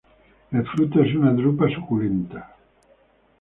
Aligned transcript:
El 0.51 0.65
fruto 0.65 1.03
es 1.03 1.13
una 1.13 1.31
drupa 1.31 1.69
suculenta. 1.69 2.55